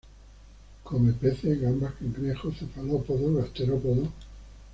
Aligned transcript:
Come 0.83 1.13
peces, 1.13 1.61
gambas, 1.61 1.93
cangrejos, 1.99 2.57
cefalópodos 2.57 3.35
gasterópodos. 3.37 4.07